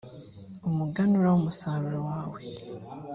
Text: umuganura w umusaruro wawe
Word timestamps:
umuganura 0.69 1.27
w 1.29 1.35
umusaruro 1.39 1.99
wawe 2.09 2.39